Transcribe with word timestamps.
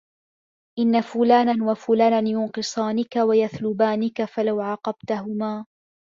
إنَّ 0.79 1.01
فُلَانًا 1.01 1.71
وَفُلَانًا 1.71 2.29
يُنْقِصَانِك 2.29 3.15
وَيَثْلُبَانِكَ 3.15 4.23
فَلَوْ 4.25 4.61
عَاقَبْتَهُمَا 4.61 5.65